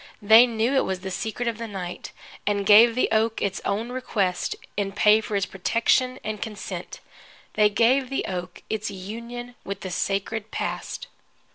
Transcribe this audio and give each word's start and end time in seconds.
They 0.19 0.47
knew 0.47 0.73
it 0.73 0.83
was 0.83 1.01
the 1.01 1.11
secret 1.11 1.47
of 1.47 1.59
the 1.59 1.67
night, 1.67 2.11
and 2.47 2.65
gave 2.65 2.95
the 2.95 3.07
oak 3.11 3.39
its 3.39 3.61
own 3.63 3.91
request, 3.91 4.55
in 4.75 4.93
pay 4.93 5.21
for 5.21 5.35
its 5.35 5.45
protection 5.45 6.17
and 6.23 6.41
consent. 6.41 7.01
They 7.53 7.69
gave 7.69 8.09
the 8.09 8.25
oak 8.25 8.63
its 8.67 8.89
union 8.89 9.53
with 9.63 9.81
the 9.81 9.91
sacred 9.91 10.49
Past. 10.49 11.05